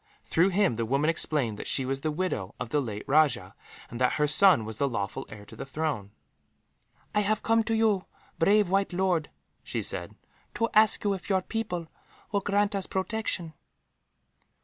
[0.23, 3.53] Through him, the woman explained that she was the widow of the late rajah,
[3.91, 6.09] and that her son was the lawful heir to the throne.
[7.13, 8.05] "I have come to you,
[8.39, 9.29] brave white lord,"
[9.61, 10.15] she said,
[10.55, 11.87] "to ask you if your people
[12.31, 13.53] will grant us protection."